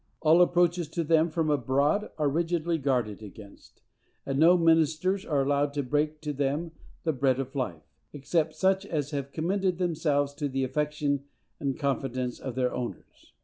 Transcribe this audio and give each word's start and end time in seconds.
All 0.21 0.41
approaches 0.41 0.87
to 0.87 1.03
them 1.03 1.29
from 1.29 1.51
abroad 1.51 2.09
are 2.17 2.27
rigidly 2.27 2.79
guarded 2.79 3.21
against, 3.21 3.83
and 4.25 4.39
no 4.39 4.57
ministers 4.57 5.23
are 5.27 5.43
allowed 5.43 5.75
to 5.75 5.83
break 5.83 6.21
to 6.21 6.33
them 6.33 6.71
the 7.03 7.13
bread 7.13 7.39
of 7.39 7.53
life, 7.53 7.83
except 8.11 8.55
such 8.55 8.83
as 8.83 9.11
have 9.11 9.31
commended 9.31 9.77
themselves 9.77 10.33
to 10.33 10.49
the 10.49 10.63
affection 10.63 11.25
and 11.59 11.77
confidence 11.77 12.39
of 12.39 12.55
their 12.55 12.73
owners. 12.73 13.33